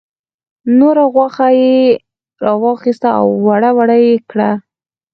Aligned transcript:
نوره 0.77 1.05
غوښه 1.13 1.47
یې 1.59 1.75
را 2.43 2.53
واخیسته 2.63 3.09
او 3.19 3.27
وړه 3.45 3.71
وړه 3.77 3.97
یې 4.05 4.15
کړه. 4.29 4.51